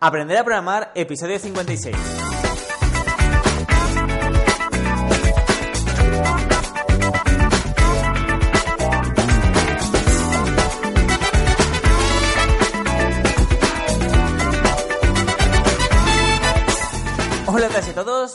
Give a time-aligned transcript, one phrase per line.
[0.00, 2.17] Aprender a programar, episodio 56.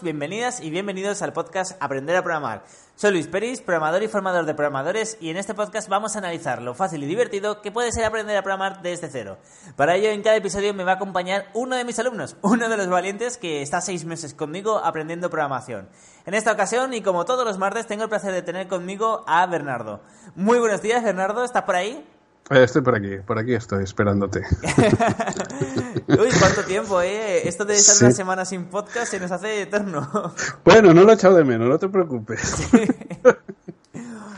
[0.04, 2.64] Bienvenidas y bienvenidos al podcast Aprender a Programar.
[2.96, 6.62] Soy Luis Peris, programador y formador de programadores y en este podcast vamos a analizar
[6.62, 9.38] lo fácil y divertido que puede ser aprender a programar desde cero.
[9.78, 12.78] Para ello en cada episodio me va a acompañar uno de mis alumnos, uno de
[12.78, 15.88] los valientes que está seis meses conmigo aprendiendo programación.
[16.26, 19.46] En esta ocasión y como todos los martes tengo el placer de tener conmigo a
[19.46, 20.02] Bernardo.
[20.36, 22.06] Muy buenos días Bernardo, ¿estás por ahí?
[22.50, 24.40] Eh, estoy por aquí, por aquí estoy esperándote.
[26.08, 27.48] Uy, cuánto tiempo, ¿eh?
[27.48, 30.34] Esto de estar una semana sin podcast se nos hace eterno.
[30.66, 32.68] Bueno, no lo he echado de menos, no te preocupes.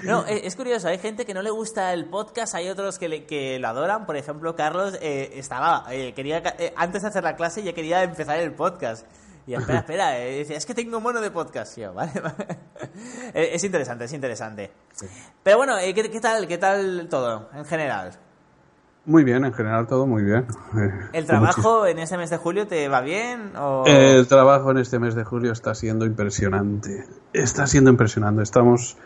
[0.04, 3.09] No, eh, es curioso, hay gente que no le gusta el podcast, hay otros que,
[3.09, 4.06] le, que lo adoran.
[4.06, 6.44] Por ejemplo, Carlos eh, estaba, eh, quería
[6.76, 9.08] antes de hacer la clase ya quería empezar el podcast.
[9.48, 11.78] Y espera, espera, decía, es que tengo mono de podcast.
[11.78, 12.11] Yo, vale,
[13.33, 14.72] es interesante, es interesante.
[15.44, 18.11] Pero bueno, ¿qué, ¿qué, tal, ¿qué tal todo en general?
[19.05, 20.47] Muy bien, en general todo muy bien.
[21.14, 23.55] ¿El trabajo en este mes de julio te va bien?
[23.55, 23.83] O...
[23.86, 27.05] El trabajo en este mes de julio está siendo impresionante.
[27.31, 28.42] Está siendo impresionante.
[28.42, 28.98] Estamos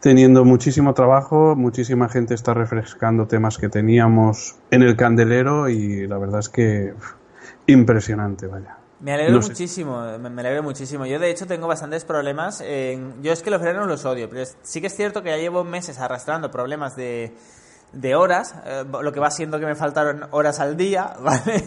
[0.00, 6.16] teniendo muchísimo trabajo, muchísima gente está refrescando temas que teníamos en el candelero y la
[6.16, 6.94] verdad es que
[7.66, 8.78] impresionante, vaya.
[9.02, 11.04] Me alegro no muchísimo, me, me, alegro muchísimo.
[11.06, 12.60] Yo de hecho tengo bastantes problemas.
[12.60, 13.20] En...
[13.20, 14.56] Yo es que los frenos los odio, pero es...
[14.62, 17.34] sí que es cierto que ya llevo meses arrastrando problemas de,
[17.92, 21.64] de horas, eh, lo que va siendo que me faltaron horas al día, ¿vale?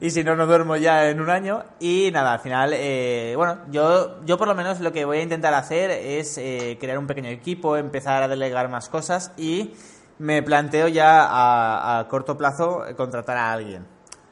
[0.00, 1.64] y si no, no duermo ya en un año.
[1.80, 5.22] Y nada, al final, eh, bueno, yo, yo por lo menos lo que voy a
[5.22, 9.74] intentar hacer es eh, crear un pequeño equipo, empezar a delegar más cosas y
[10.18, 13.86] me planteo ya a, a corto plazo contratar a alguien.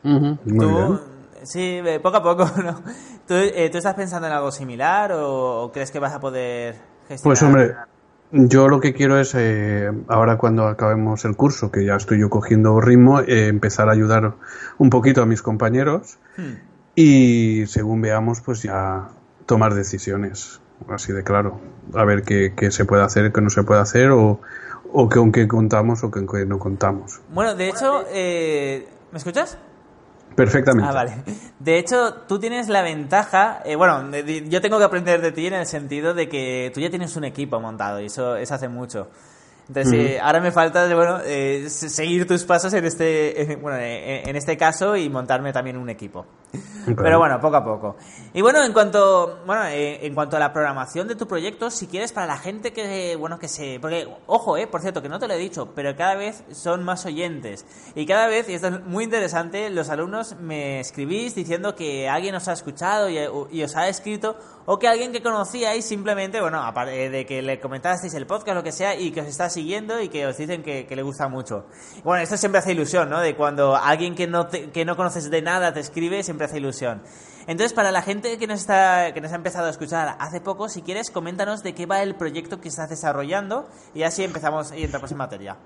[0.04, 1.13] Uh -huh, ¿Tú.
[1.44, 2.74] Sí, poco a poco, ¿no?
[3.26, 6.74] ¿Tú, ¿Tú, estás pensando en algo similar o, o crees que vas a poder
[7.08, 7.22] gestionar?
[7.22, 7.74] Pues hombre,
[8.36, 12.30] yo lo que quiero es, eh, ahora cuando acabemos el curso, que ya estoy yo
[12.30, 14.34] cogiendo ritmo, eh, empezar a ayudar
[14.76, 16.52] un poquito a mis compañeros hmm.
[16.96, 19.08] y según veamos, pues ya
[19.46, 21.60] tomar decisiones, así de claro,
[21.94, 24.40] a ver qué, qué se puede hacer, qué no se puede hacer o,
[24.92, 27.20] o con qué contamos o con qué no contamos.
[27.32, 29.58] Bueno, de hecho, eh, ¿me escuchas?
[30.36, 30.88] Perfectamente.
[30.88, 31.16] Ah, vale.
[31.58, 34.10] De hecho, tú tienes la ventaja, eh, bueno,
[34.48, 37.24] yo tengo que aprender de ti en el sentido de que tú ya tienes un
[37.24, 39.08] equipo montado y eso, eso hace mucho.
[39.68, 40.10] Entonces, uh -huh.
[40.16, 44.36] eh, ahora me falta, bueno, eh, seguir tus pasos en este, en, bueno, en, en,
[44.36, 46.26] este caso y montarme también un equipo.
[46.96, 47.96] Pero bueno, poco a poco.
[48.32, 51.86] Y bueno, en cuanto, bueno, eh, en cuanto a la programación de tu proyecto, si
[51.86, 55.18] quieres para la gente que, bueno, que se, porque, ojo, eh, por cierto, que no
[55.18, 58.68] te lo he dicho, pero cada vez son más oyentes y cada vez, y esto
[58.68, 63.18] es muy interesante, los alumnos me escribís diciendo que alguien os ha escuchado y,
[63.50, 64.36] y os ha escrito
[64.66, 68.62] o que alguien que conocíais simplemente, bueno, aparte de que le comentasteis el podcast, lo
[68.62, 71.28] que sea, y que os está siguiendo y que os dicen que, que le gusta
[71.28, 71.66] mucho.
[72.02, 73.20] Bueno, esto siempre hace ilusión, ¿no?
[73.20, 76.58] De cuando alguien que no, te, que no conoces de nada te escribe, siempre hace
[76.58, 77.02] ilusión.
[77.46, 80.68] Entonces, para la gente que nos, está, que nos ha empezado a escuchar hace poco,
[80.68, 84.84] si quieres, coméntanos de qué va el proyecto que estás desarrollando y así empezamos y
[84.84, 85.56] entramos en materia.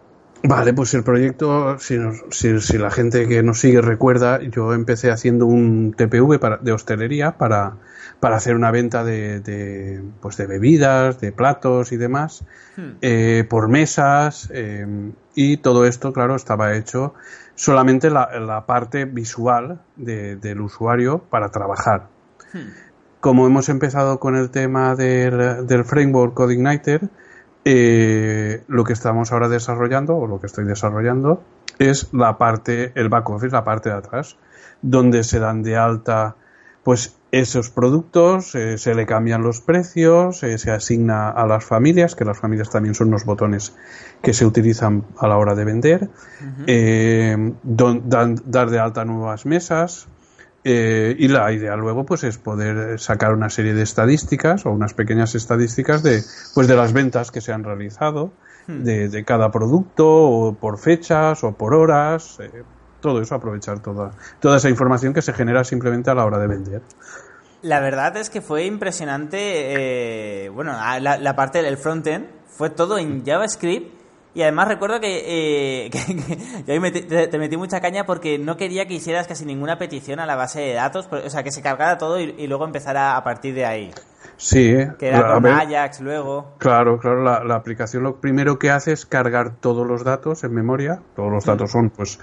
[0.42, 4.72] Vale, pues el proyecto, si, nos, si, si, la gente que nos sigue recuerda, yo
[4.72, 7.76] empecé haciendo un TPV para, de hostelería para,
[8.20, 12.44] para hacer una venta de, de, pues de bebidas, de platos y demás,
[12.76, 12.90] hmm.
[13.02, 14.86] eh, por mesas, eh,
[15.34, 17.14] y todo esto, claro, estaba hecho
[17.58, 22.06] solamente la, la parte visual de, del usuario para trabajar.
[22.52, 22.70] Hmm.
[23.18, 27.08] Como hemos empezado con el tema del, del framework CodeIgniter,
[27.64, 31.42] eh, lo que estamos ahora desarrollando, o lo que estoy desarrollando,
[31.80, 34.36] es la parte, el back office, la parte de atrás,
[34.80, 36.36] donde se dan de alta
[36.84, 42.14] pues esos productos, eh, se le cambian los precios, eh, se asigna a las familias,
[42.14, 43.74] que las familias también son unos botones
[44.22, 46.64] que se utilizan a la hora de vender, uh -huh.
[46.66, 50.08] eh, don, dan, dar de alta nuevas mesas,
[50.64, 54.92] eh, y la idea luego pues es poder sacar una serie de estadísticas o unas
[54.92, 56.22] pequeñas estadísticas de
[56.54, 58.32] pues de las ventas que se han realizado
[58.66, 58.82] hmm.
[58.82, 62.38] de, de, cada producto o por fechas o por horas
[63.00, 66.46] todo eso aprovechar toda toda esa información que se genera simplemente a la hora de
[66.46, 66.82] vender
[67.62, 73.24] la verdad es que fue impresionante eh, bueno la, parte del frontend fue todo en
[73.24, 73.98] JavaScript
[74.34, 75.90] y además recuerdo que, eh,
[76.66, 80.26] que, metí, te, metí mucha caña porque no quería que hicieras casi ninguna petición a
[80.26, 83.54] la base de datos, o sea, que se cargara todo y luego empezara a partir
[83.54, 83.90] de ahí.
[84.38, 86.54] Sí, que era con Ajax luego.
[86.58, 90.54] Claro, claro, la, la, aplicación lo primero que hace es cargar todos los datos en
[90.54, 91.02] memoria.
[91.14, 92.18] Todos los datos son, pues,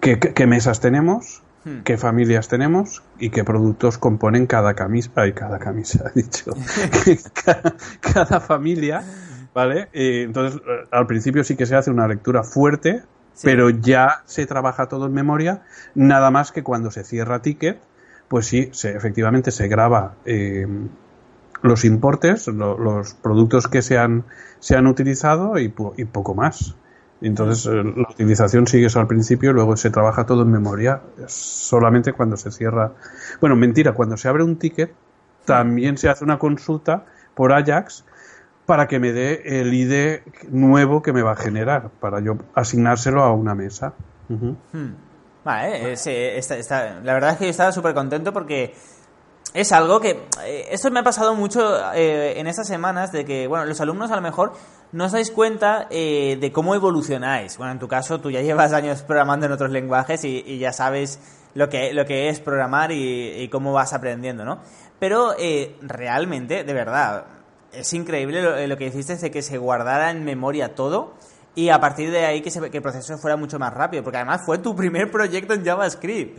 [0.00, 1.80] qué, qué mesas tenemos, Hmm.
[1.82, 6.52] qué familias tenemos y qué productos componen cada camisa, ay, cada camisa, he dicho,
[8.00, 9.02] cada, familia,
[9.54, 9.88] ¿vale?
[9.92, 13.02] entonces, eh, al principio sí que se hace una lectura fuerte,
[13.42, 15.62] pero ya se trabaja todo en memoria,
[15.94, 17.80] nada más que cuando se cierra ticket,
[18.28, 20.66] pues sí, se, efectivamente se graba eh,
[21.64, 24.24] los importes, los productos que se han,
[24.60, 26.74] se han utilizado y, y poco más.
[27.22, 31.00] Entonces eh, la utilización sigue eso al principio y luego se trabaja todo en memoria,
[31.26, 32.92] solamente cuando se cierra.
[33.40, 34.92] Bueno, mentira, cuando se abre un ticket
[35.46, 38.04] también se hace una consulta por Ajax
[38.66, 40.20] para que me dé el ID
[40.50, 43.94] nuevo que me va a generar, para yo asignárselo a una mesa.
[44.28, 44.92] Hmm.
[45.44, 46.40] Vale, eh,
[47.04, 48.74] la verdad es que yo estaba súper contento porque
[49.54, 50.26] es algo que...
[50.44, 54.16] Eh, esto me ha pasado mucho en estas semanas de que, bueno, los alumnos a
[54.16, 54.52] lo mejor
[54.94, 57.58] no os dais cuenta eh, de cómo evolucionáis.
[57.58, 61.18] Bueno, en tu caso, tú ya llevas años programando en otros lenguajes y, ya sabes
[61.54, 64.60] lo que, lo que es programar y, cómo vas aprendiendo, ¿no?
[65.00, 67.24] Pero eh, realmente, de verdad,
[67.72, 71.14] es increíble lo, lo, que hiciste de que se guardara en memoria todo
[71.56, 74.42] y a partir de ahí que, que, el proceso fuera mucho más rápido, porque además
[74.46, 76.38] fue tu primer proyecto en JavaScript.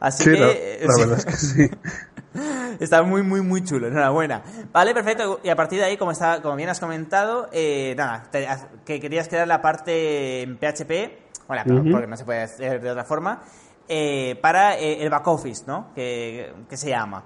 [0.00, 0.80] Así que...
[0.82, 1.70] La, verdad es que sí.
[2.80, 3.88] está muy, muy, muy chulo.
[3.88, 4.42] Enhorabuena.
[4.72, 5.40] Vale, perfecto.
[5.42, 8.24] Y a partir de ahí, como, está, como bien has comentado, eh, nada,
[8.84, 13.04] que querías crear la parte en PHP, bueno, porque no se puede hacer de otra
[13.04, 13.42] forma,
[13.88, 15.92] eh, para eh, el back office, ¿no?
[15.94, 17.24] Que, que se llama.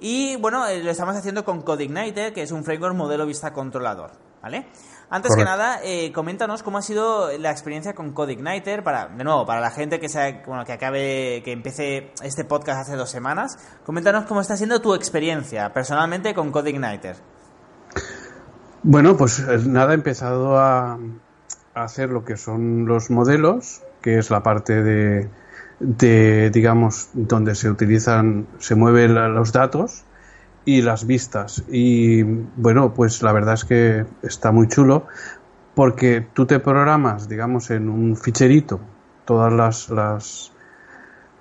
[0.00, 4.12] Y bueno, lo estamos haciendo con CodeIgniter, que es un framework modelo vista controlador,
[4.42, 4.66] ¿vale?
[5.10, 9.46] Antes que nada, eh, coméntanos cómo ha sido la experiencia con CodeIgniter para, de nuevo,
[9.46, 13.58] para la gente que sea, bueno, que acabe, que empiece este podcast hace dos semanas.
[13.86, 17.16] Coméntanos cómo está siendo tu experiencia personalmente con CodeIgniter.
[18.82, 20.98] Bueno, pues eh, nada, he empezado a,
[21.72, 25.30] hacer lo que son los modelos, que es la parte de,
[25.80, 30.04] de digamos, donde se utilizan, se mueven los datos
[30.68, 31.64] y las vistas.
[31.70, 35.06] Y bueno, pues la verdad es que está muy chulo
[35.74, 38.78] porque tú te programas, digamos, en un ficherito
[39.24, 40.52] todas las, las,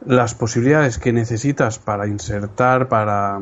[0.06, 3.41] las posibilidades que necesitas para insertar, para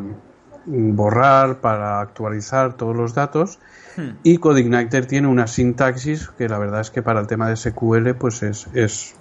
[0.65, 3.59] borrar, para actualizar todos los datos.
[3.95, 4.17] Hmm.
[4.23, 8.15] Y CodeIgniter tiene una sintaxis que la verdad es que para el tema de SQL
[8.15, 9.13] pues es, es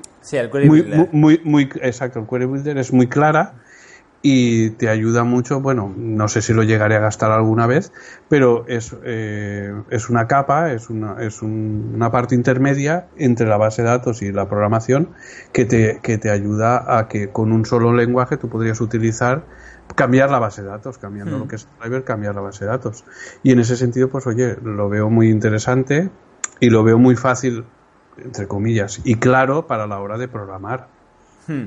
[0.65, 0.83] muy,
[1.13, 3.53] muy, muy, exacto, el Query Builder es muy clara
[4.27, 7.93] y te ayuda mucho, bueno, no sé si lo llegaré a gastar alguna vez,
[8.31, 13.83] pero es, eh, es una capa, es, una, es una parte intermedia entre la base
[13.83, 15.11] de datos y la programación
[15.53, 19.45] que te, que te ayuda a que con un solo lenguaje tú podrías utilizar
[19.95, 21.49] cambiar la base de datos, cambiando lo hmm.
[21.49, 23.05] que es driver, cambiar la base de datos.
[23.43, 26.09] Y en ese sentido, pues oye, lo veo muy interesante
[26.61, 27.67] y lo veo muy fácil,
[28.17, 30.89] entre comillas, y claro para la hora de programar.
[31.47, 31.67] Hmm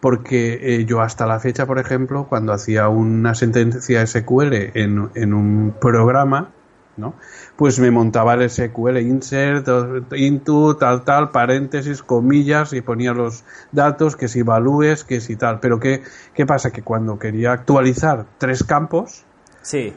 [0.00, 5.34] porque eh, yo hasta la fecha, por ejemplo, cuando hacía una sentencia SQL en, en
[5.34, 6.50] un programa,
[6.96, 7.14] ¿no?
[7.56, 9.68] Pues me montaba el SQL insert,
[10.14, 15.60] into, tal, tal, paréntesis, comillas y ponía los datos, que si evalúes, que si tal.
[15.60, 16.02] Pero ¿qué,
[16.34, 16.70] qué pasa?
[16.70, 19.24] Que cuando quería actualizar tres campos,
[19.62, 19.94] sí.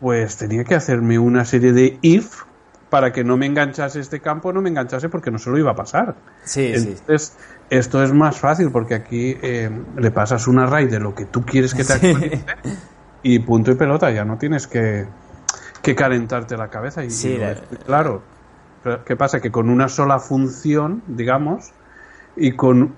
[0.00, 2.44] pues tenía que hacerme una serie de if
[2.90, 5.72] para que no me enganchase este campo, no me enganchase porque no se lo iba
[5.72, 6.14] a pasar.
[6.44, 7.36] Sí, Entonces,
[7.70, 11.44] esto es más fácil porque aquí eh, le pasas un array de lo que tú
[11.44, 12.44] quieres que te actualice
[13.22, 15.06] y punto y pelota, ya no tienes que,
[15.82, 17.04] que calentarte la cabeza.
[17.04, 17.38] Y, sí,
[17.84, 18.22] claro.
[19.04, 19.40] ¿Qué pasa?
[19.40, 21.72] Que con una sola función, digamos,
[22.36, 22.94] y con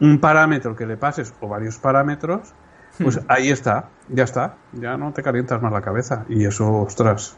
[0.00, 2.54] un parámetro que le pases o varios parámetros,
[2.98, 3.26] pues hmm.
[3.28, 6.24] ahí está, ya está, ya no te calientas más la cabeza.
[6.28, 7.36] Y eso, ostras,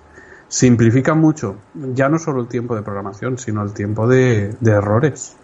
[0.48, 5.36] simplifica mucho, ya no solo el tiempo de programación, sino el tiempo de errores.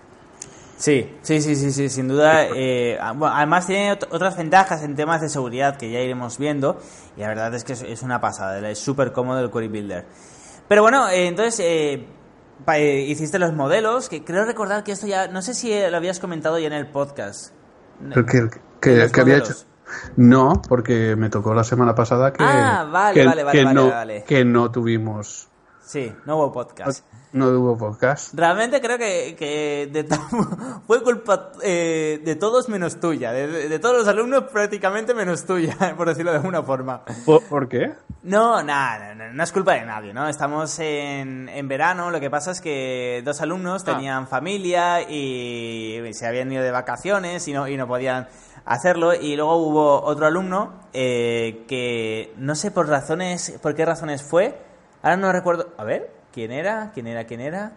[0.82, 2.48] Sí, sí, sí, sí, sí sin duda.
[2.56, 6.76] Eh, además tiene otras ventajas en temas de seguridad que ya iremos viendo
[7.16, 10.04] y la verdad es que es, una pasada, es súper cómodo el Query Builder.
[10.66, 12.04] Pero bueno, eh, entonces eh,
[13.06, 16.58] hiciste los modelos, que creo recordar que esto ya, no sé si lo habías comentado
[16.58, 17.54] ya en el podcast.
[18.80, 19.54] Que, había hecho...
[20.16, 24.24] No, porque me tocó la semana pasada que, ah, vale, vale, vale, no, vale.
[24.26, 25.48] que no tuvimos.
[25.84, 28.34] Sí, no hubo podcast no hubo podcast.
[28.34, 30.06] Realmente creo que, que de
[30.86, 33.32] fue culpa eh, de todos menos tuya.
[33.32, 37.02] De, todos los alumnos prácticamente menos tuya, por decirlo de alguna forma.
[37.24, 37.94] ¿Por, qué?
[38.22, 40.28] No, nada, no, es culpa de nadie, ¿no?
[40.28, 43.92] Estamos en, en verano, lo que pasa es que dos alumnos ah.
[43.92, 48.28] tenían familia y, se habían ido de vacaciones y no, y no podían
[48.64, 54.22] hacerlo y luego hubo otro alumno eh, que no sé por razones, por qué razones
[54.22, 54.58] fue,
[55.02, 56.90] ahora no recuerdo, a ver, ¿Quién era?
[56.94, 57.24] ¿Quién era?
[57.24, 57.72] ¿Quién era?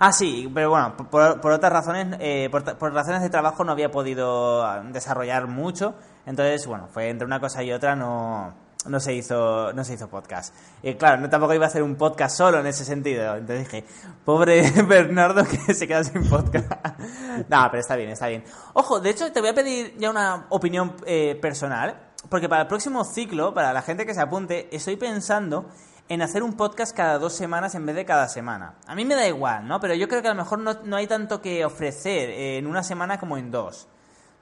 [0.00, 3.90] Ah, sí, pero bueno, por, otras razones, eh, por, por, razones de trabajo no había
[3.90, 5.94] podido desarrollar mucho.
[6.26, 8.54] Entonces, bueno, fue entre una cosa y otra no,
[8.86, 10.54] no se hizo no se hizo podcast.
[10.98, 13.36] Claro, no tampoco iba a hacer un podcast solo en ese sentido.
[13.36, 13.84] Entonces dije,
[14.24, 16.70] pobre Bernardo que se queda sin podcast.
[17.48, 18.44] no, pero está bien, está bien.
[18.74, 22.68] Ojo, de hecho te voy a pedir ya una opinión eh, personal, porque para el
[22.68, 25.66] próximo ciclo, para la gente que se apunte, estoy pensando
[26.08, 28.76] en hacer un podcast cada dos semanas en vez de cada semana.
[28.86, 29.78] A mí me da igual, ¿no?
[29.80, 32.82] Pero yo creo que a lo mejor no, no hay tanto que ofrecer en una
[32.82, 33.88] semana como en dos.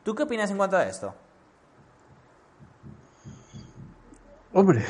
[0.04, 1.14] ¿Tú qué opinas en cuanto a esto?
[4.56, 4.86] Hombre,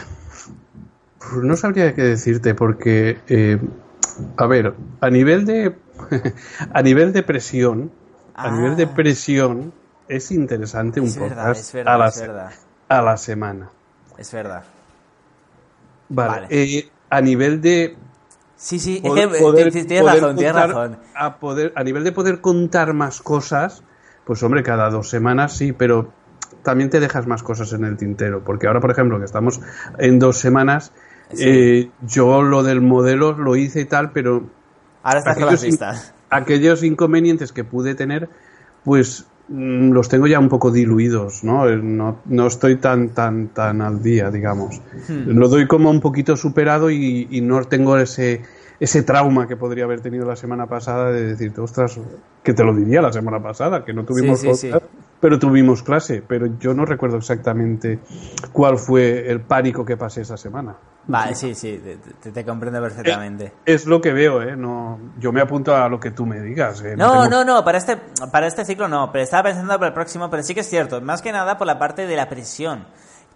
[1.19, 3.59] pues no sabría qué decirte porque, eh,
[4.37, 5.75] a ver, a nivel de,
[6.73, 7.91] a nivel de presión,
[8.37, 8.95] a nivel de ah.
[8.95, 9.73] presión
[10.07, 12.53] es interesante un podcast a, la,
[12.89, 13.69] a la semana.
[14.17, 14.63] Es verdad.
[16.11, 16.47] Vale.
[16.49, 17.97] Eh, a nivel de
[18.55, 20.99] Sí, sí, poder, tienes razón, tienes razón.
[21.17, 23.83] A, poder, a nivel de poder contar más cosas,
[24.25, 26.13] pues hombre, cada dos semanas sí, pero
[26.67, 28.43] también te dejas más cosas en el tintero.
[28.45, 29.61] Porque ahora, por ejemplo, que estamos
[29.99, 30.93] en dos semanas,
[31.39, 34.51] eh, yo lo del modelo lo hice y tal, pero.
[35.03, 35.89] Ahora estás aquellos, con
[36.31, 38.29] aquellos inconvenientes que pude tener,
[38.85, 41.69] pues mm, los tengo ya un poco diluidos, ¿no?
[41.69, 44.83] Eh, no, no estoy tan, tan, tan al día, digamos.
[45.09, 45.39] Hmm.
[45.39, 48.43] Lo doy como un poquito superado y, y no tengo ese
[48.81, 51.99] ese trauma que podría haber tenido la semana pasada de decirte, ostras,
[52.43, 54.43] que te lo diría la semana pasada, que no tuvimos
[55.21, 58.01] pero tuvimos clase, pero yo no recuerdo exactamente
[58.53, 60.77] cuál fue el pánico que pasé esa semana.
[61.09, 61.81] Vale, sí, sí,
[62.21, 63.53] te, comprendo perfectamente.
[63.65, 64.57] Es, lo que veo, ¿eh?
[64.57, 66.83] No, yo me apunto a lo que tú me digas.
[66.83, 66.97] ¿eh?
[66.97, 67.97] No, no, no, para, este,
[68.31, 71.01] para este ciclo no, pero estaba pensando para el próximo, pero sí que es cierto,
[71.01, 72.87] más que nada por la parte de la presión.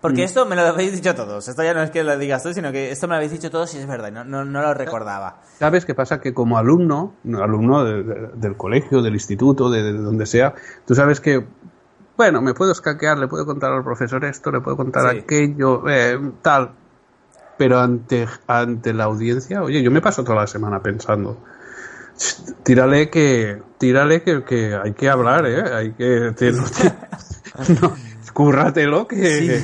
[0.00, 0.24] Porque mm.
[0.24, 1.46] esto me lo habéis dicho todos.
[1.46, 3.50] Esto ya no es que lo digas tú, sino que esto me lo habéis dicho
[3.50, 5.40] todos y es verdad, no, no, no lo recordaba.
[5.58, 6.20] ¿Sabes qué pasa?
[6.20, 10.54] Que como alumno, alumno del colegio, del instituto, de, donde sea,
[10.86, 11.46] tú sabes que,
[12.16, 16.18] bueno, me puedo escaquear, le puedo contar al profesor esto, le puedo contar aquello, eh,
[16.40, 16.72] tal.
[17.58, 21.36] Pero ante, ante la audiencia, oye, yo me paso toda la semana pensando,
[22.62, 25.62] tírale que, tírale que, que hay que hablar, ¿eh?
[25.74, 26.32] Hay que...
[27.82, 27.92] no,
[28.40, 29.62] cúrratelo que,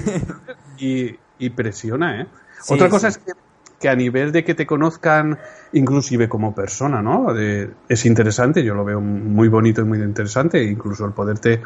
[1.38, 2.26] y, presiona, ¿eh?
[2.68, 5.38] Otra cosa es que, a nivel de que te conozcan
[5.72, 7.28] inclusive como persona, ¿no?
[7.88, 11.62] es interesante, yo lo veo muy bonito y muy interesante, incluso el poderte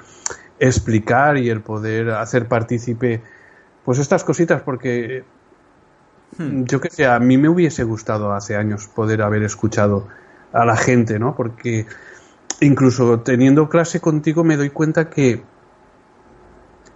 [0.59, 3.23] explicar y el poder hacer partícipe,
[3.85, 5.25] pues estas cositas, porque
[6.37, 6.64] hmm.
[6.64, 10.07] yo que sé, a mí me hubiese gustado hace años poder haber escuchado
[10.52, 11.35] a la gente, ¿no?
[11.35, 11.87] Porque
[12.61, 15.43] incluso teniendo clase contigo me doy cuenta que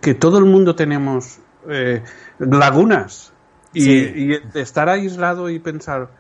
[0.05, 2.03] que todo el mundo tenemos eh,
[2.39, 3.33] lagunas
[3.73, 6.11] y, estar aislado y pensar,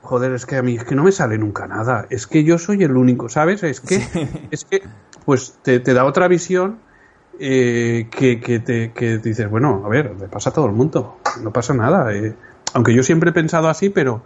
[0.00, 2.56] joder, es que a mí es que no me sale nunca nada, es que yo
[2.56, 3.64] soy el único, ¿sabes?
[3.64, 4.00] Es que,
[4.52, 4.80] es que
[5.24, 6.78] pues te, da otra visión
[7.40, 11.18] eh, que, que, te, que dices, bueno, a ver, le pasa a todo el mundo,
[11.42, 12.14] no pasa nada.
[12.14, 12.32] Eh.
[12.74, 14.22] Aunque yo siempre he pensado así, pero,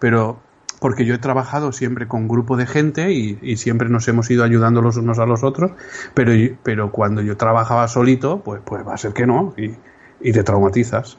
[0.00, 0.40] pero
[0.80, 4.82] porque yo he trabajado siempre con grupo de gente y, siempre nos hemos ido ayudando
[4.82, 5.72] los unos a los otros,
[6.14, 6.32] pero,
[6.62, 11.18] pero cuando yo trabajaba solito, pues, pues va a ser que no, y, te traumatizas.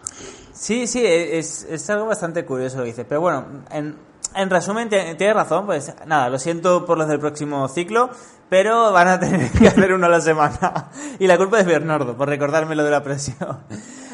[0.52, 3.96] Sí, sí, es, es algo bastante curioso lo que dice, pero bueno, en,
[4.36, 8.10] en resumen, tienes razón, pues nada, lo siento por los del próximo ciclo,
[8.50, 10.90] pero van a tener que hacer uno a la semana.
[11.20, 13.60] Y la culpa es Bernardo, por recordarme lo de la presión.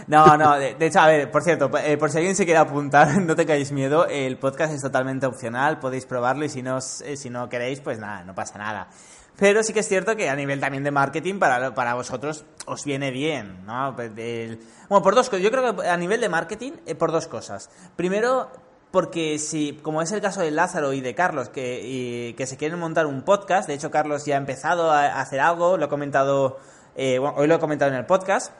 [0.08, 3.18] No, no, de, hecho, a ver, por cierto, eh, por si alguien se quiere apuntar,
[3.22, 7.30] no tengáis miedo, el podcast es totalmente opcional, podéis probarlo y si no, eh, si
[7.30, 8.88] no queréis, pues nada, no pasa nada.
[9.36, 12.86] Pero sí que es cierto que a nivel también de marketing para, para vosotros os
[12.86, 13.94] viene bien, ¿no?
[13.96, 15.44] Pues bueno, por dos cosas.
[15.44, 17.70] Yo creo que a nivel de marketing, eh, por dos cosas.
[17.96, 18.50] Primero,
[18.90, 22.80] porque si, como es el caso de Lázaro y de Carlos, que, que se quieren
[22.80, 26.58] montar un podcast, de hecho Carlos ya ha empezado a hacer algo, lo he comentado,
[26.96, 28.54] hoy lo he comentado en el podcast,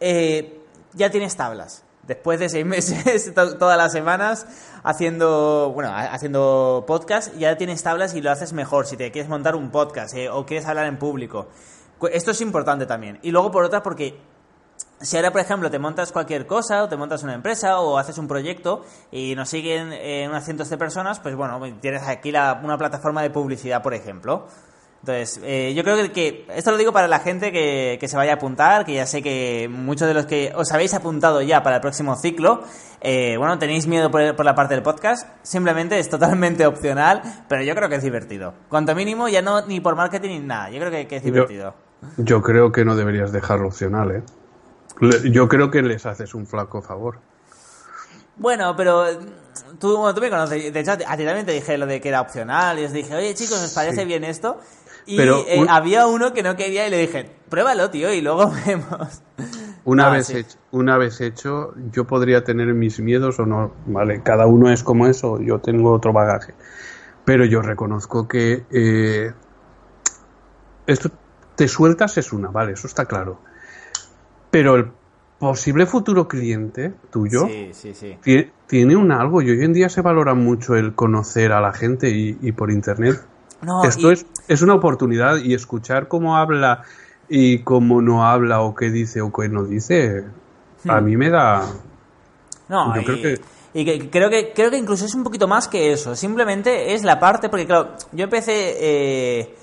[0.00, 0.63] eh,
[0.94, 1.84] ya tienes tablas.
[2.02, 4.46] Después de seis meses, todas las semanas,
[4.82, 8.86] haciendo, bueno, haciendo podcast, ya tienes tablas y lo haces mejor.
[8.86, 11.48] Si te quieres montar un podcast eh, o quieres hablar en público.
[12.12, 13.18] Esto es importante también.
[13.22, 14.18] Y luego, por otra, porque
[15.00, 18.18] si ahora, por ejemplo, te montas cualquier cosa, o te montas una empresa, o haces
[18.18, 22.76] un proyecto y nos siguen eh, unas cientos de personas, pues bueno, tienes aquí una
[22.76, 24.46] plataforma de publicidad, por ejemplo.
[25.04, 28.34] Entonces, eh, yo creo que, esto lo digo para la gente que, se vaya a
[28.36, 31.82] apuntar, que ya sé que muchos de los que os habéis apuntado ya para el
[31.82, 32.62] próximo ciclo,
[33.02, 37.20] eh, bueno, tenéis miedo por, la parte del podcast, simplemente es totalmente opcional,
[37.50, 38.54] pero yo creo que es divertido.
[38.70, 41.74] Cuanto mínimo, ya no ni por marketing ni nada, yo creo que, es divertido.
[42.16, 44.22] Yo, creo que no deberías dejarlo opcional, ¿eh?
[45.30, 47.18] Yo creo que les haces un flaco favor.
[48.36, 49.04] Bueno, pero
[49.78, 50.72] tú, tú me conoces.
[50.72, 52.78] De hecho, a ti también te dije lo de que era opcional.
[52.78, 54.58] Y os dije, oye chicos, ¿os parece bien esto?
[55.06, 59.22] Y eh, había uno que no quería y le dije, pruébalo, tío, y luego vemos.
[59.84, 64.22] Una, vez hecho, una vez hecho, yo podría tener mis miedos o no, ¿vale?
[64.22, 66.54] Cada uno es como eso, yo tengo otro bagaje.
[67.24, 69.32] Pero yo reconozco que eh,
[70.86, 71.10] esto
[71.54, 73.40] te sueltas es una, vale, eso está claro.
[74.50, 74.90] Pero el
[75.38, 77.46] posible futuro cliente tuyo
[78.66, 82.10] Tiene, un algo y hoy en día se valora mucho el conocer a la gente
[82.10, 83.22] y, por internet.
[83.84, 86.82] Esto es, es una oportunidad y escuchar cómo habla
[87.28, 90.24] y cómo no habla o qué dice o qué no dice,
[90.88, 91.04] a hmm.
[91.04, 91.62] mí me da...
[92.68, 93.40] No, y, creo que...
[93.74, 96.16] y creo que creo que incluso es un poquito más que eso.
[96.16, 99.54] Simplemente es la parte, porque claro, yo empecé eh,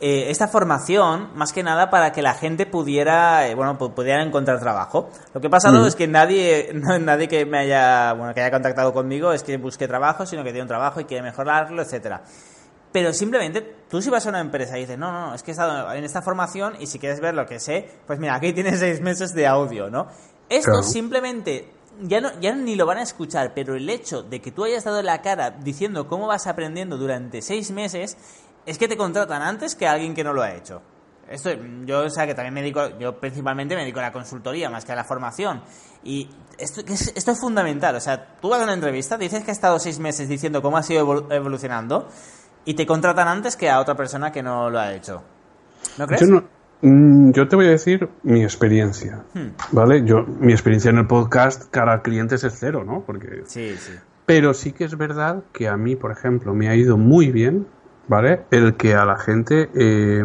[0.00, 4.60] eh, esta formación más que nada para que la gente pudiera, eh, bueno, pudiera encontrar
[4.60, 5.10] trabajo.
[5.32, 8.92] Lo que ha pasado es que nadie, nadie que me haya, bueno, que haya contactado
[8.92, 12.22] conmigo es que busque trabajo, sino que tiene un trabajo y quiere mejorarlo, etcétera.
[12.94, 13.60] Pero simplemente,
[13.90, 16.04] tú si vas a una empresa y dices, no, no, es que he estado en
[16.04, 19.34] esta formación y si quieres ver lo que sé, pues mira, aquí tienes seis meses
[19.34, 20.06] de audio, ¿no?
[20.48, 21.72] Esto simplemente,
[22.02, 24.84] ya, no, ya ni lo van a escuchar, pero el hecho de que tú hayas
[24.84, 28.16] dado la cara diciendo cómo vas aprendiendo durante seis meses,
[28.64, 30.80] es que te contratan antes que alguien que no lo ha hecho.
[31.28, 31.50] Esto,
[31.86, 34.84] yo, o sea, que también me dedico, yo principalmente me dedico a la consultoría más
[34.84, 35.64] que a la formación.
[36.04, 37.96] Y esto, esto es fundamental.
[37.96, 40.76] O sea, tú vas a una entrevista, dices que has estado seis meses diciendo cómo
[40.76, 42.06] has ido evolucionando
[42.64, 45.22] y te contratan antes que a otra persona que no lo ha hecho.
[45.98, 46.28] ¿No crees?
[46.28, 46.42] Yo,
[46.82, 49.48] mm, yo te voy a decir mi experiencia, hmm.
[49.72, 50.04] ¿vale?
[50.04, 53.02] Yo, mi experiencia en el podcast cara al cliente es cero, ¿no?
[53.06, 53.42] Porque...
[53.46, 53.92] Sí, sí.
[54.26, 57.66] Pero sí que es verdad que a mí, por ejemplo, me ha ido muy bien,
[58.08, 58.44] ¿vale?
[58.50, 60.24] El que a la gente eh,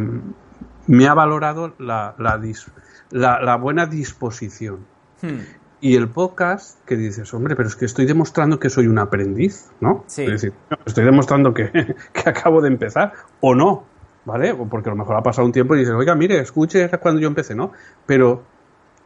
[0.88, 4.86] me ha valorado la, la, la, buena disposición.
[5.22, 5.40] Hmm
[5.82, 9.70] y el podcast que dices, hombre, pero es que estoy demostrando que soy un aprendiz,
[9.80, 10.04] ¿no?
[10.08, 10.24] Sí.
[10.24, 10.54] Es decir,
[10.86, 11.72] estoy demostrando que,
[12.14, 13.86] que, acabo de empezar o no,
[14.26, 14.54] ¿vale?
[14.56, 17.28] Porque a lo mejor ha pasado un tiempo y dices, oiga, mire, escuche cuando yo
[17.28, 17.72] empecé, ¿no?
[18.06, 18.44] Pero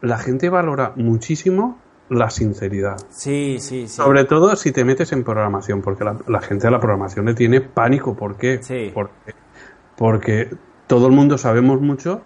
[0.00, 1.78] la gente valora muchísimo
[2.08, 2.96] la sinceridad.
[3.08, 3.88] Sí, sí, sí.
[3.88, 7.60] Sobre todo si te metes en programación, porque la, gente de la programación le tiene
[7.60, 8.14] pánico.
[8.14, 8.62] ¿Por qué?
[8.62, 8.90] Sí.
[8.92, 9.34] Porque,
[9.96, 10.50] porque
[10.86, 12.22] todo el mundo sabemos mucho,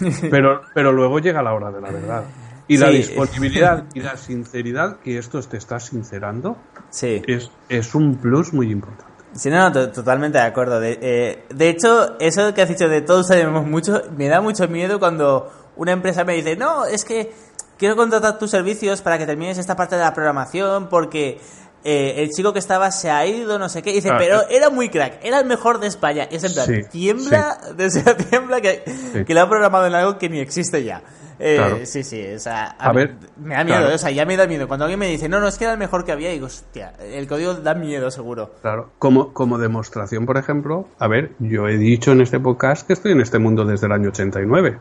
[0.30, 2.24] pero, pero luego llega la hora de la verdad.
[2.66, 6.56] Y la disponibilidad y la sinceridad que esto te está sincerando
[6.90, 7.22] sí.
[7.26, 9.12] es, es un plus muy importante.
[9.34, 10.80] Sí, no, totalmente de acuerdo.
[10.80, 14.68] De, eh, de hecho, eso que has dicho de todos sabemos mucho, me da mucho
[14.68, 17.32] miedo cuando una empresa me dice, no, es que
[17.76, 21.40] quiero contratar tus servicios para que termines esta parte de la programación porque
[21.82, 23.92] eh, el chico que estaba se ha ido, no sé qué.
[23.92, 24.46] dice, ah, pero eh.
[24.50, 26.28] era muy crack, era el mejor de España.
[26.30, 28.84] Y es en plan, tiembla, desde tiembla que,
[29.26, 31.02] que lo ha programado en algo que ni existe ya.
[31.38, 34.46] Eh, sí, sí, o sea, a, ver, me da miedo, o sea, ya me da
[34.46, 34.68] miedo.
[34.68, 36.92] Cuando alguien me dice, no, no, es que era el mejor que había, digo, hostia,
[37.00, 38.52] el código da miedo, seguro.
[38.62, 42.92] Claro, como, como demostración, por ejemplo, a ver, yo he dicho en este podcast que
[42.92, 44.78] estoy en este mundo desde el año 89.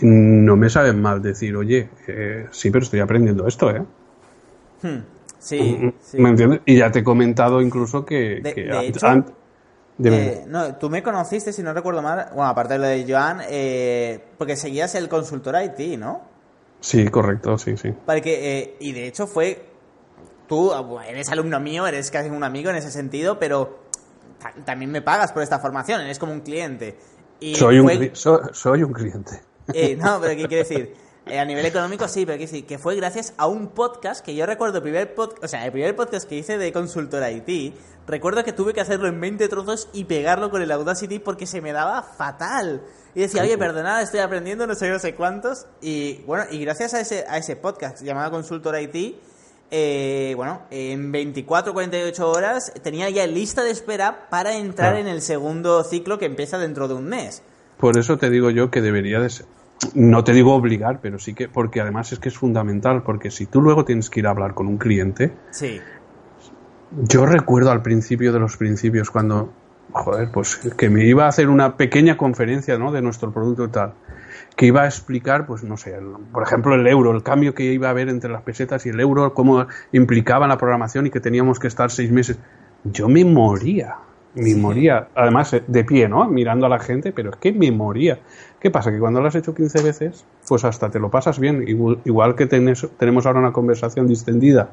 [0.00, 3.82] No me saben mal decir, oye, eh, sí, pero estoy aprendiendo esto, ¿eh?
[4.82, 4.98] Hmm,
[5.38, 6.60] sí, ¿Me entiendes?
[6.64, 8.40] Y ya te he comentado incluso que,
[10.04, 13.40] eh, no, tú me conociste, si no recuerdo mal, bueno, aparte de lo de Joan,
[13.48, 16.22] eh, porque seguías el consultor IT, ¿no?
[16.80, 17.92] Sí, correcto, sí, sí.
[18.06, 19.66] Porque, eh, y de hecho fue,
[20.46, 23.80] tú eres alumno mío, eres casi un amigo en ese sentido, pero
[24.64, 26.96] también me pagas por esta formación, eres como un cliente.
[27.40, 29.40] Y soy, un, soy un cliente.
[29.98, 30.94] no, pero ¿qué quiere decir?
[31.36, 34.78] a nivel económico sí, pero decir que fue gracias a un podcast que yo recuerdo,
[34.78, 37.74] el primer podcast, o sea, el primer podcast que hice de consultor IT,
[38.08, 41.60] Recuerdo que tuve que hacerlo en 20 trozos y pegarlo con el Audacity porque se
[41.60, 42.80] me daba fatal.
[43.14, 45.66] Y decía, oye, perdonad, estoy aprendiendo, no sé, no sé cuántos.
[45.82, 49.16] Y bueno, y gracias a ese, a ese podcast llamado Consultor IT,
[49.70, 55.20] eh, bueno, en 24 48 horas tenía ya lista de espera para entrar en el
[55.20, 57.42] segundo ciclo que empieza dentro de un mes.
[57.76, 59.57] Por eso te digo yo que debería de ser.
[59.94, 63.46] No te digo obligar, pero sí que, porque además es que es fundamental, porque si
[63.46, 65.80] tú luego tienes que ir a hablar con un cliente, sí.
[66.90, 69.52] Yo recuerdo al principio de los principios cuando,
[69.92, 72.92] joder, pues que me iba a hacer una pequeña conferencia, ¿no?
[72.92, 73.92] De nuestro producto y tal,
[74.56, 75.98] que iba a explicar, pues no sé,
[76.32, 79.00] por ejemplo el euro, el cambio que iba a haber entre las pesetas y el
[79.00, 82.38] euro, cómo implicaba la programación y que teníamos que estar seis meses.
[82.84, 83.96] Yo me moría,
[84.38, 86.28] me moría, además eh, de pie, ¿no?
[86.28, 88.20] Mirando a la gente, pero es que me moría.
[88.60, 88.90] ¿Qué pasa?
[88.90, 91.64] Que cuando lo has hecho 15 veces, pues hasta te lo pasas bien,
[92.04, 94.70] igual, que tenemos ahora una conversación distendida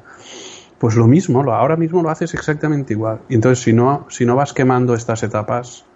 [0.78, 3.20] pues lo mismo, lo, ahora mismo lo haces exactamente igual.
[3.28, 5.86] Y entonces si no, si no vas quemando estas etapas...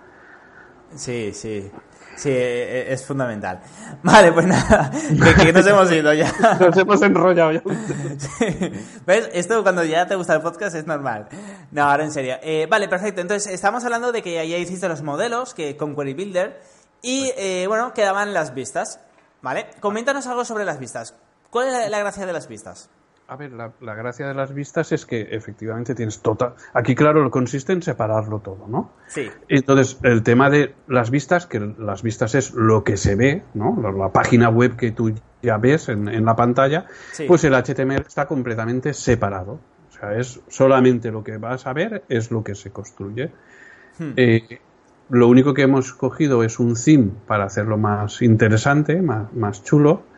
[0.94, 1.70] Sí, sí.
[2.16, 3.60] Sí, e, e, es fundamental.
[4.02, 4.90] Vale, pues nada,
[5.42, 6.32] que, nos hemos ido ya.
[6.60, 7.62] Nos hemos enrollado ya.
[9.06, 9.30] ¿Ves?
[9.32, 11.28] Esto cuando ya te gusta el podcast es normal.
[11.70, 12.36] No, ahora en serio.
[12.42, 13.20] Eh, vale, perfecto.
[13.20, 16.60] Entonces, estamos hablando de que ya hiciste los modelos que con Query Builder
[17.02, 19.00] y, eh, bueno, quedaban las vistas.
[19.42, 19.70] ¿Vale?
[19.80, 21.14] Coméntanos algo sobre las vistas.
[21.48, 22.90] ¿Cuál es la gracia de las vistas?
[23.30, 26.54] A ver, la, gracia de las vistas es que efectivamente tienes total.
[26.74, 28.90] Aquí, claro, lo consiste en separarlo todo, ¿no?
[29.06, 29.30] Sí.
[29.46, 33.80] Entonces, el tema de las vistas, que las vistas es lo que se ve, ¿no?
[33.96, 36.86] La, página web que tú ya ves en, la pantalla,
[37.28, 39.60] pues el HTML está completamente separado.
[39.90, 43.30] O sea, es solamente lo que vas a ver es lo que se construye.
[43.96, 44.14] Hmm.
[44.16, 44.58] Eh,
[45.08, 50.09] lo único que hemos cogido es un theme para hacerlo más interesante, más, más chulo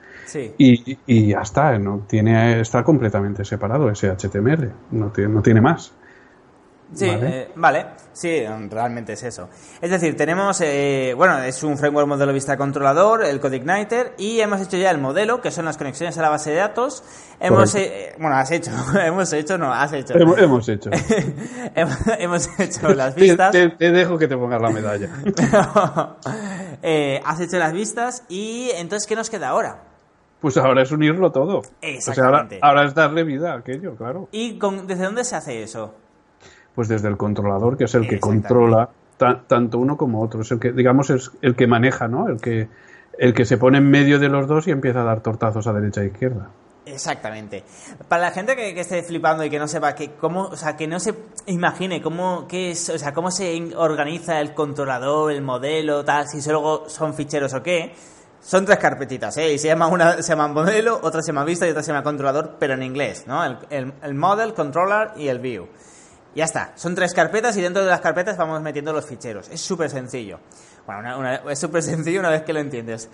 [0.58, 5.61] y, y, ya está, no tiene, está completamente separado ese HTML, no tiene, no tiene
[5.61, 5.92] más.
[6.94, 7.11] Sí,
[7.54, 7.80] ¿Vale?
[7.80, 9.48] Eh, sí, realmente es eso.
[9.80, 14.61] Es decir, tenemos, eh, bueno, es un framework modelo vista controlador, el CodeIgniter, y hemos
[14.61, 17.02] hecho ya el modelo, que son las conexiones a la base de datos.
[17.40, 18.70] Hemos, eh, bueno, has hecho,
[19.04, 20.14] hemos hecho, no, has hecho.
[20.14, 20.90] Hemos, hecho.
[22.18, 23.52] hemos, hecho las vistas.
[23.52, 25.08] Te, dejo que te pongas la medalla.
[27.24, 29.91] has hecho las vistas, y entonces, ¿qué nos queda ahora?
[30.42, 31.62] Pues ahora es unirlo todo.
[31.81, 32.59] Exactamente.
[32.61, 34.28] ahora, es darle vida a aquello, claro.
[34.33, 35.94] ¿Y desde dónde se hace eso?
[36.74, 40.42] Pues desde el controlador, que es el que controla tanto uno como otro.
[40.42, 42.28] Es el que, digamos, es el que maneja, ¿no?
[42.28, 42.68] El que,
[43.18, 45.72] el que se pone en medio de los dos y empieza a dar tortazos a
[45.72, 46.50] derecha e izquierda.
[46.85, 47.62] Exactamente.
[48.09, 50.88] Para la gente que, esté flipando y que no sepa que cómo, o sea, que
[50.88, 51.14] no se
[51.46, 56.42] imagine cómo, qué es, o sea, cómo se organiza el controlador, el modelo, tal, si
[56.42, 57.94] solo son ficheros o qué,
[58.42, 59.52] son tres carpetitas, ¿eh?
[59.52, 62.02] Y se llama una se llama modelo, otra se llama vista y otra se llama
[62.02, 63.44] controlador, pero en inglés, ¿no?
[63.44, 65.68] El, el, model, controller y el view.
[66.35, 66.72] Ya está.
[66.74, 69.48] Son tres carpetas y dentro de las carpetas vamos metiendo los ficheros.
[69.48, 70.40] Es súper sencillo.
[70.87, 73.09] Bueno, es súper sencillo una vez que lo entiendes.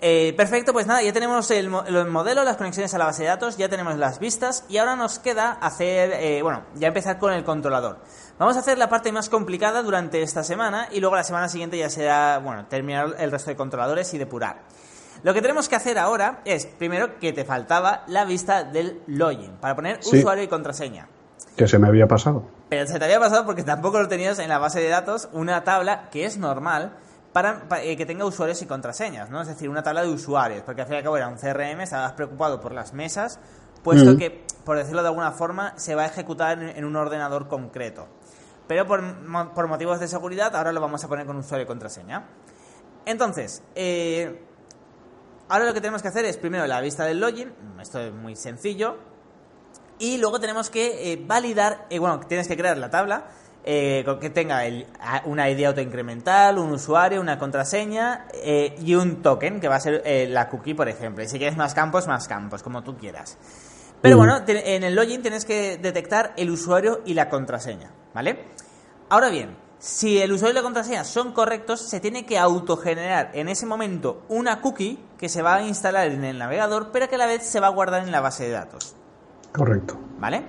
[0.00, 3.56] Eh, perfecto, pues nada, ya tenemos el, modelo, las conexiones a la base de datos,
[3.56, 7.42] ya tenemos las vistas y ahora nos queda hacer, eh, bueno, ya empezar con el
[7.42, 7.98] controlador.
[8.38, 11.76] Vamos a hacer la parte más complicada durante esta semana y luego la semana siguiente
[11.76, 14.62] ya será, bueno, terminar el resto de controladores y depurar.
[15.24, 19.56] Lo que tenemos que hacer ahora es, primero, que te faltaba la vista del login
[19.56, 21.08] para poner usuario y contraseña.
[21.56, 22.44] Que se me había pasado.
[22.68, 25.64] Pero se te había pasado porque tampoco lo tenías en la base de datos una
[25.64, 26.92] tabla que es normal
[27.32, 29.40] para, eh, que tenga usuarios y contraseñas, ¿no?
[29.40, 31.80] Es decir, una tabla de usuarios, porque al fin y al cabo era un CRM,
[31.80, 33.38] estabas preocupado por las mesas,
[33.82, 34.16] puesto mm.
[34.16, 38.08] que, por decirlo de alguna forma, se va a ejecutar en un ordenador concreto.
[38.66, 39.02] Pero por,
[39.54, 42.26] por, motivos de seguridad ahora lo vamos a poner con usuario y contraseña.
[43.06, 44.44] Entonces, eh,
[45.48, 48.36] ahora lo que tenemos que hacer es primero la vista del login, esto es muy
[48.36, 48.96] sencillo,
[49.98, 53.28] y luego tenemos que eh, validar, eh, bueno, tienes que crear la tabla
[53.64, 54.86] que tenga el,
[55.24, 60.48] una ID autoincremental, un usuario, una contraseña y un token, que va a ser la
[60.48, 61.22] cookie, por ejemplo.
[61.22, 63.36] Y si quieres más campos, más campos, como tú quieras.
[64.00, 64.18] Pero mm.
[64.18, 68.44] bueno, en el login tienes que detectar el usuario y la contraseña, ¿vale?
[69.08, 73.48] Ahora bien, si el usuario y la contraseña son correctos, se tiene que autogenerar en
[73.48, 77.18] ese momento una cookie que se va a instalar en el navegador, pero que a
[77.18, 78.94] la vez se va a guardar en la base de datos.
[79.52, 79.98] Correcto.
[80.18, 80.44] ¿Vale?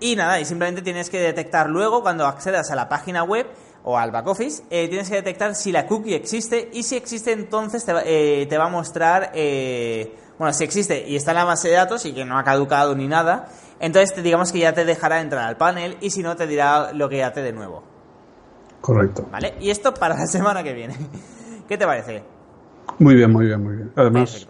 [0.00, 3.46] Y nada, y simplemente tienes que detectar luego cuando accedas a la página web
[3.84, 7.32] o al back office, eh, tienes que detectar si la cookie existe y si existe
[7.32, 11.68] entonces te va, eh, a mostrar, eh, bueno, si existe y está en la base
[11.68, 15.20] de datos y que no ha caducado ni nada, entonces digamos que ya te dejará
[15.20, 17.84] entrar al panel y si no te dirá lo que hace de nuevo.
[18.80, 19.28] Correcto.
[19.30, 19.54] ¿Vale?
[19.60, 20.96] Y esto para la semana que viene.
[21.68, 22.22] ¿Qué te parece?
[22.98, 23.92] Muy bien, muy bien, muy bien.
[23.96, 24.46] Además,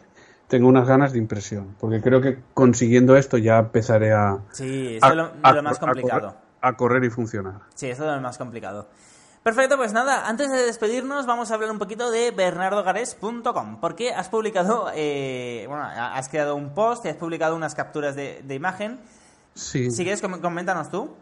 [0.48, 4.38] tengo unas ganas de impresión, porque creo que consiguiendo esto ya empezaré a...
[4.52, 6.36] Sí, eso es lo, más complicado.
[6.60, 7.60] a correr y funcionar.
[7.74, 8.88] Sí, eso es lo más complicado.
[9.42, 14.30] Perfecto, pues nada, antes de despedirnos vamos a hablar un poquito de bernardogares.com, porque has
[14.30, 19.00] publicado, eh, bueno, has creado un post y has publicado unas capturas de, imagen.
[19.52, 19.90] Sí.
[19.90, 21.14] Si quieres, coméntanos tú.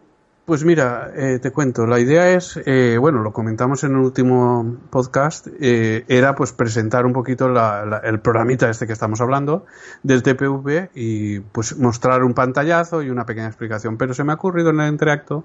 [0.45, 4.77] Pues mira, eh, te cuento, la idea es, eh, bueno, lo comentamos en el último
[4.91, 9.67] podcast, era pues presentar un poquito el programita este que estamos hablando
[10.03, 14.35] del TPV y pues mostrar un pantallazo y una pequeña explicación, pero se me ha
[14.35, 15.45] ocurrido en el entreacto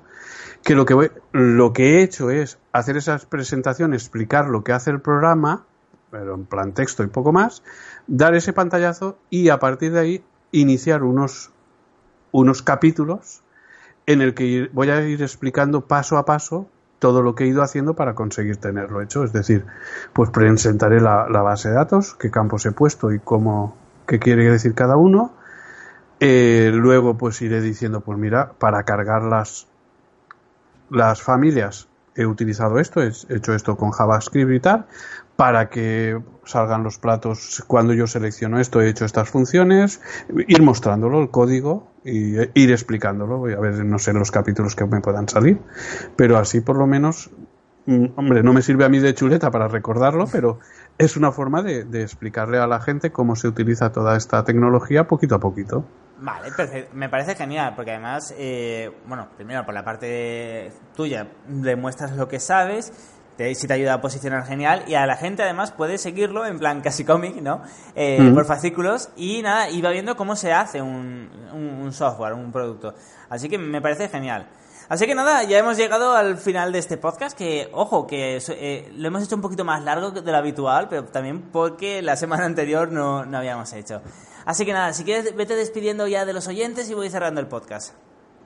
[0.63, 4.89] que lo que, lo que he hecho es hacer esas presentaciones, explicar lo que hace
[4.89, 5.67] el programa,
[6.09, 7.61] pero en plan texto y poco más,
[8.07, 11.51] dar ese pantallazo y a partir de ahí iniciar unos,
[12.31, 13.43] unos capítulos
[14.07, 16.67] en el que voy a ir explicando paso a paso
[16.99, 19.23] todo lo que he ido haciendo para conseguir tenerlo hecho.
[19.23, 19.65] Es decir,
[20.13, 23.75] pues presentaré la, base de datos, qué campos he puesto y cómo,
[24.07, 25.33] qué quiere decir cada uno.
[26.19, 29.67] Eh, luego pues iré diciendo, pues mira, para cargar las,
[30.89, 34.87] las familias he utilizado esto, he hecho esto con JavaScript y tal,
[35.37, 40.01] para que salgan los platos cuando yo selecciono esto, he hecho estas funciones,
[40.47, 43.37] ir mostrándolo, el código, y ir explicándolo.
[43.37, 45.59] Voy a ver, no sé, los capítulos que me puedan salir,
[46.15, 47.29] pero así por lo menos,
[47.85, 50.59] mm, hombre, no me sirve a mí de chuleta para recordarlo, pero
[50.97, 55.35] es una forma de, explicarle a la gente cómo se utiliza toda esta tecnología poquito
[55.35, 55.85] a poquito.
[56.19, 56.49] Vale,
[56.93, 62.39] Me parece genial, porque además, eh, bueno, primero por la parte tuya demuestras lo que
[62.39, 63.16] sabes
[63.55, 66.81] si te ayuda a posicionar genial y a la gente además puede seguirlo en plan
[66.81, 67.61] casi cómic, ¿no?
[67.95, 72.51] Eh, por fascículos y nada, y va viendo cómo se hace un, un, software, un
[72.51, 72.93] producto.
[73.29, 74.47] Así que me parece genial.
[74.89, 78.91] Así que nada, ya hemos llegado al final de este podcast, que ojo, que eh,
[78.95, 82.45] lo hemos hecho un poquito más largo de lo habitual, pero también porque la semana
[82.51, 84.01] anterior no, no habíamos hecho.
[84.45, 87.47] Así que nada, si quieres, vete despidiendo ya de los oyentes y voy cerrando el
[87.47, 87.93] podcast.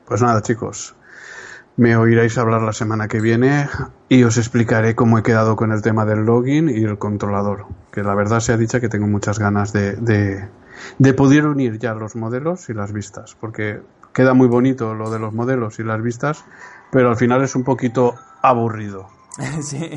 [0.05, 0.95] Pues nada, chicos,
[1.77, 3.67] me oiréis hablar la semana que viene
[4.09, 7.65] y os explicaré cómo he quedado con el tema del login y el controlador.
[7.91, 11.93] Que la verdad se ha dicho que tengo muchas ganas de, de, poder unir ya
[11.93, 13.35] los modelos y las vistas.
[13.39, 13.81] Porque
[14.13, 16.43] queda muy bonito lo de los modelos y las vistas,
[16.91, 19.07] pero al final es un poquito aburrido.
[19.61, 19.89] Sí.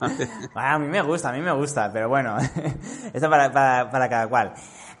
[0.54, 2.36] a mí me gusta, a mí me gusta, pero bueno,
[3.12, 4.54] esto para, para, para cada cual.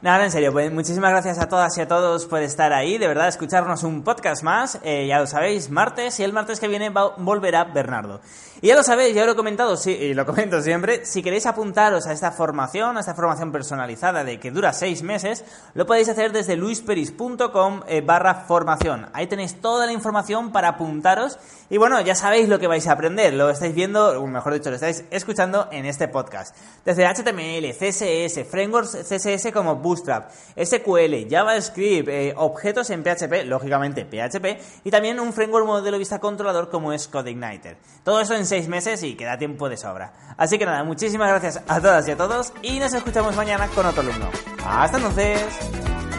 [0.06, 3.08] Nada, en serio, pues muchísimas gracias a todas y a todos por estar ahí, de
[3.08, 6.90] verdad, escucharnos un podcast más, eh, ya lo sabéis, martes, y el martes que viene
[6.90, 8.20] volverá Bernardo.
[8.62, 11.44] Y ya lo sabéis, ya lo he comentado, sí, y lo comento siempre, si queréis
[11.44, 16.08] apuntaros a esta formación, a esta formación personalizada de que dura seis meses, lo podéis
[16.08, 18.06] hacer desde luisperis.com eh,
[18.46, 19.08] formación.
[19.12, 21.38] Ahí tenéis toda la información para apuntaros
[21.68, 24.70] y bueno, ya sabéis lo que vais a aprender, lo estáis viendo, o mejor dicho,
[24.70, 26.56] lo estáis escuchando en este podcast.
[26.84, 34.90] Desde HTML, CSS, frameworks CSS como SQL, JavaScript, eh, objetos en PHP, lógicamente PHP, y
[34.90, 37.76] también un framework modelo vista controlador como es CodeIgniter.
[38.04, 40.12] Todo eso en seis meses y queda tiempo de sobra.
[40.36, 43.86] Así que nada, muchísimas gracias a todas y a todos y nos escuchamos mañana con
[43.86, 44.30] otro alumno.
[44.64, 46.15] Hasta entonces.